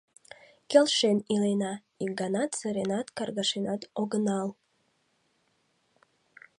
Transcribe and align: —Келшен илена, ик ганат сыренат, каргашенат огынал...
—Келшен 0.69 1.17
илена, 1.33 1.73
ик 2.03 2.11
ганат 2.21 2.51
сыренат, 2.59 3.07
каргашенат 3.17 3.81
огынал... 4.01 4.49